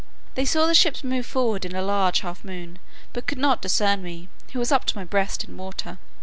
They 0.33 0.45
saw 0.45 0.65
the 0.65 0.73
ships 0.73 1.03
move 1.03 1.27
forward 1.27 1.63
in 1.63 1.75
a 1.75 1.83
large 1.83 2.21
half 2.21 2.43
moon, 2.43 2.79
but 3.13 3.27
could 3.27 3.37
not 3.37 3.61
discern 3.61 4.01
me, 4.01 4.29
who 4.51 4.57
was 4.57 4.71
up 4.71 4.85
to 4.85 4.97
my 4.97 5.03
breast 5.03 5.43
in 5.43 5.55
water. 5.55 5.99